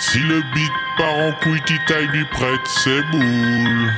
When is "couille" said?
1.32-1.60